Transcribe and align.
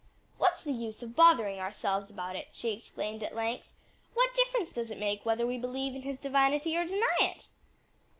"What's 0.39 0.63
the 0.63 0.71
use 0.71 1.03
of 1.03 1.15
bothering 1.15 1.59
ourselves 1.59 2.09
about 2.09 2.35
it?" 2.35 2.47
she 2.53 2.71
exclaimed 2.71 3.21
at 3.21 3.35
length, 3.35 3.67
"what 4.15 4.33
difference 4.33 4.71
does 4.73 4.89
it 4.89 4.97
make 4.97 5.27
whether 5.27 5.45
we 5.45 5.59
believe 5.59 5.93
in 5.93 6.01
his 6.01 6.17
divinity 6.17 6.75
or 6.75 6.85
deny 6.87 7.17
it?" 7.21 7.49